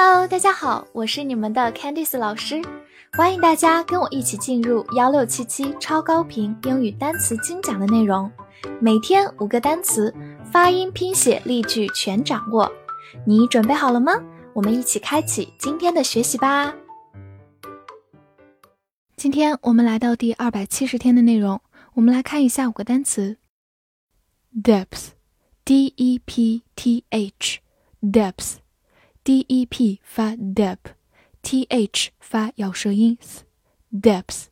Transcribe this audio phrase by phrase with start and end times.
[0.00, 2.62] Hello，大家好，我是你们的 Candice 老师，
[3.14, 8.30] 欢迎大家跟我一起进入幺六七七超高频英语单词精讲的内容，
[8.80, 10.14] 每天五个单词，
[10.52, 12.70] 发音、拼写、例句全掌握，
[13.26, 14.12] 你准备好了吗？
[14.52, 16.72] 我们一起开启今天的学习吧。
[19.16, 21.60] 今天我们来到第二百七十天的内容，
[21.94, 23.38] 我们来看一下五个单词
[24.62, 28.58] ：depth，d e p t h，depth。
[29.27, 34.45] d e p 发 dep，t h 发咬舌音 s，depth，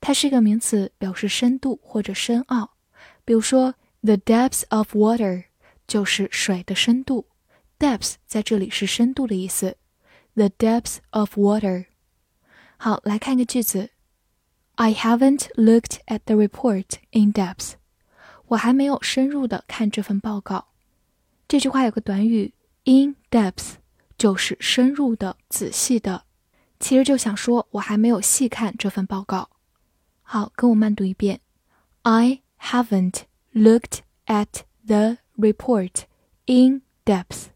[0.00, 2.76] 它是一个名词，表示深度或者深奥。
[3.24, 5.44] 比如说，the depths of water
[5.86, 7.26] 就是水的深度，
[7.78, 9.76] depth 在这里是深度的意思。
[10.34, 11.86] the depths of water。
[12.76, 13.90] 好，来看一个句子，
[14.74, 17.72] I haven't looked at the report in depth。
[18.48, 20.68] 我还没有深入的看这份报告。
[21.48, 22.52] 这句话有个短语
[22.84, 23.76] in depth。
[24.20, 26.24] 就是深入的、仔细的，
[26.80, 29.50] 其实就想说，我还没有细看这份报告。
[30.22, 31.40] 好，跟我慢读一遍：
[32.02, 33.22] I haven't
[33.54, 36.04] looked at the report
[36.46, 37.46] in depth.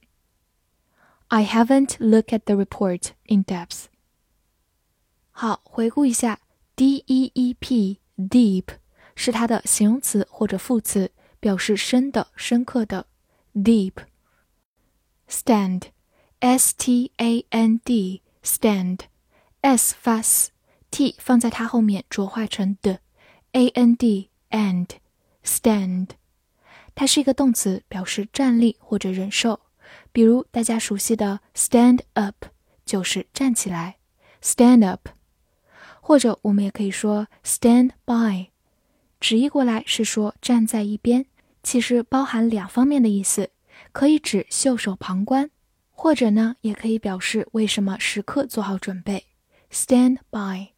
[1.28, 3.84] I haven't looked at the report in depth.
[5.31, 6.41] 好，回顾一下，
[6.77, 8.64] d e e p deep
[9.14, 13.06] 是它的形容词或者副词，表示深的、深刻的。
[13.55, 13.95] deep
[15.28, 15.84] stand。
[16.46, 23.00] s t a n d stand，s 发 s，t 放在它后面浊化成的
[23.54, 24.88] ，a n d and
[25.44, 26.10] stand，
[26.94, 29.60] 它是一个动词，表示站立或者忍受。
[30.12, 32.46] 比如大家熟悉的 stand up
[32.86, 33.98] 就是站起来
[34.44, 35.10] ，stand up，
[36.00, 38.50] 或者我们也可以说 stand by，
[39.20, 41.26] 直译过来是说站在一边，
[41.64, 43.50] 其实包含两方面的意思，
[43.92, 45.50] 可以指袖手旁观。
[45.98, 49.26] 或者呢，也可以表示为什么时刻做好准备
[49.72, 50.73] ，stand by。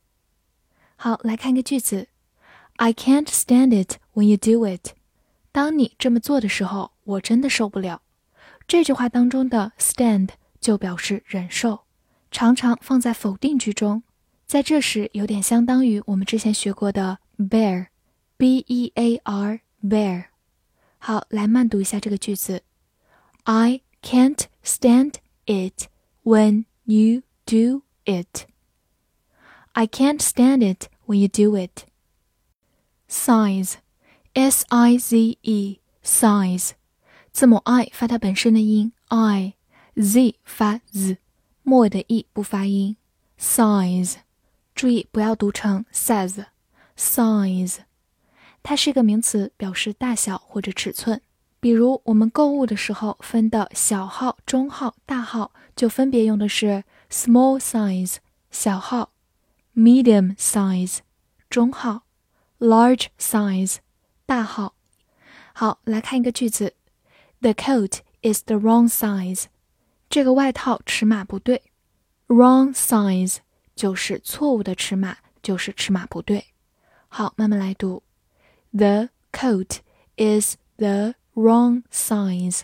[0.95, 2.07] 好，来看个句子
[2.75, 4.93] ，I can't stand it when you do it。
[5.51, 8.03] 当你这么做的时候，我真的受不了。
[8.67, 10.29] 这句话当中的 stand
[10.61, 11.81] 就表示忍受，
[12.31, 14.03] 常常放在否定句中，
[14.45, 20.25] 在这时有点相当于我们之前学过的 bear，b e a r bear。
[20.99, 22.61] 好，来慢读一下这个句子
[23.45, 23.81] ，I。
[24.03, 25.14] can't stand
[25.46, 25.88] it
[26.24, 28.46] when you do it.
[29.72, 31.86] I can't stand it when you do it.
[33.08, 33.76] Size,
[34.34, 36.72] S I Z E, size，
[37.32, 41.18] 字母 i 发它本身的音 i，z 发 z，
[41.62, 42.96] 末尾的 e 不发音。
[43.38, 44.16] size，
[44.74, 47.78] 注意不要读成 says。size，
[48.62, 51.20] 它是一个名词，表示大小或者尺寸。
[51.66, 58.16] 比如我们购物的时候分的小号、中号、大号，就分别用的是 small size
[58.50, 59.12] 小号，
[59.74, 60.98] medium size
[61.48, 62.02] 中号，
[62.58, 63.76] large size
[64.26, 64.74] 大号。
[65.52, 66.74] 好，来看一个句子：
[67.40, 69.44] The coat is the wrong size。
[70.08, 71.62] 这个外套尺码不对。
[72.26, 73.38] Wrong size
[73.76, 76.46] 就是错误的尺码，就是尺码不对。
[77.08, 78.02] 好，慢慢来读：
[78.72, 79.78] The coat
[80.16, 82.62] is the wrong size.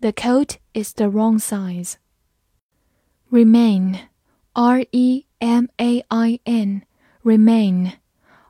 [0.00, 1.94] The coat is the wrong size.
[3.30, 4.08] Remain,
[4.54, 6.82] R E M A I N,
[7.22, 7.92] remain,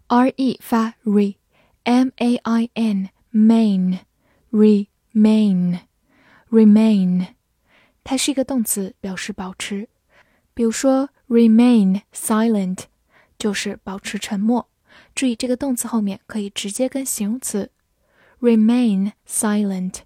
[0.08, 1.36] R E 发 re,
[1.84, 4.00] M A I N, main,
[4.50, 5.80] remain,
[6.50, 7.28] remain，
[8.02, 9.88] 它是一个动词，表示保持。
[10.54, 12.84] 比如说，remain silent
[13.38, 14.68] 就是保持沉默。
[15.14, 17.70] 注意这个动词后面可以直接跟形容词
[18.40, 20.00] remain silent。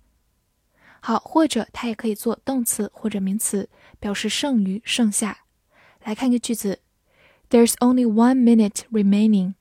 [1.00, 3.68] 好，或者它也可以做动词或者名词，
[4.00, 5.38] 表示剩余、剩下。
[6.02, 6.80] 来看一个句子：
[7.48, 9.54] There's only one minute remaining，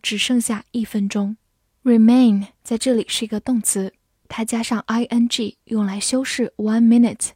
[0.00, 1.36] 只剩下一分钟。
[1.82, 3.92] Remain 在这里是一个动词，
[4.28, 7.30] 它加上 ing 用来修饰 one minute，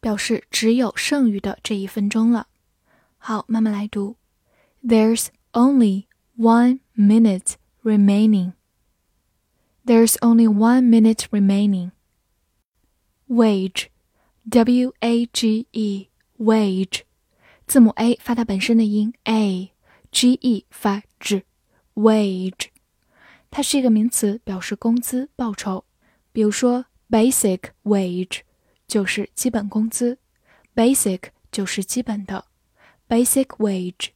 [0.00, 2.48] 表示只有剩余的这一分钟了。
[3.18, 4.16] 好，慢慢来读：
[4.84, 6.06] There's only
[6.36, 7.52] one minute
[7.84, 8.54] remaining。
[9.86, 11.90] There's only one minute remaining.
[13.28, 13.90] Wage,
[14.48, 16.08] W A G E,
[16.38, 17.02] wage，
[17.66, 22.68] 字母 a 发它本身的音 a，g e 发 g，wage，
[23.50, 25.84] 它是一个名词，表示工资、报酬。
[26.32, 28.40] 比如说，basic wage
[28.86, 30.18] 就是基本工资，
[30.74, 32.46] basic 就是基本的，
[33.08, 34.10] basic wage。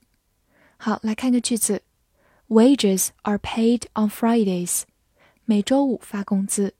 [0.76, 1.82] 好，来看个句子：
[2.48, 4.82] Wages are paid on Fridays.
[5.51, 6.75] 每周五发工资。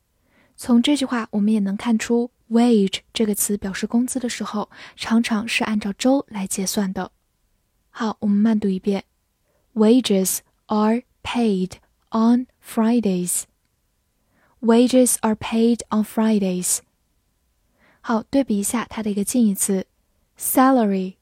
[0.56, 7.12] 从这句话，我们也能看出 wage 这个词表示工资的时候，常常是按照周来结算的。
[7.90, 9.04] 好，我们慢读一遍
[9.74, 10.38] ：Wages
[10.68, 11.74] are paid
[12.12, 13.42] on Fridays.
[14.62, 16.80] Wages are paid on Fridays.
[18.00, 19.86] 好，对比一下它的一个近义词
[20.40, 21.16] ：salary，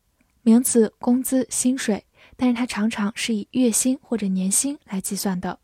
[0.43, 2.05] 名词，工资、薪水，
[2.37, 5.57] 但是它常常是以月薪或者年薪来计算的。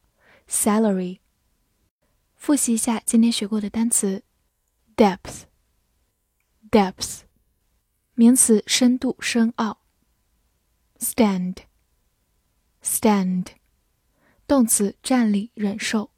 [0.49, 1.19] salary。
[2.45, 4.21] 复习一下今天学过的单词
[4.95, 5.45] ：depth。
[6.69, 7.21] depth，
[8.13, 9.79] 名词，深度、深奥。
[10.99, 13.47] stand，stand，
[14.45, 16.11] 动词，站立、忍受。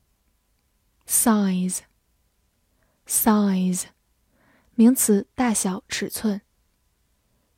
[1.08, 1.86] size，size，
[4.76, 6.42] 名词，大小、尺寸。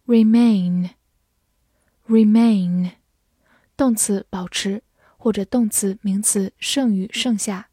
[0.06, 2.92] remain，remain，
[3.76, 4.84] 动词，保持，
[5.18, 7.69] 或者动词、名词，剩余、剩下。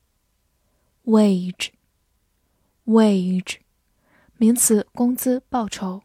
[1.07, 1.71] wage，wage。
[4.37, 6.03] 名词，工资、报酬。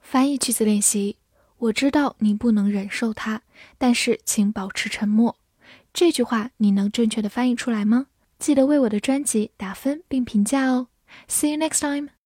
[0.00, 1.16] 翻译句子练习：
[1.58, 3.42] 我知道你不能忍受它，
[3.78, 5.36] 但是请保持沉默。
[5.92, 8.08] 这句话你能正确的翻译出来吗？
[8.38, 10.88] 记得为我的专辑打分并评价哦。
[11.28, 12.10] See you next time.